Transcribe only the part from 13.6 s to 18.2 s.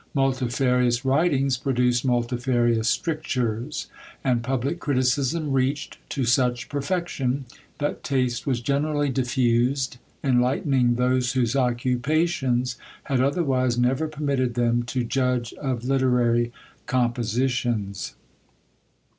never permitted them to judge of literary compositions.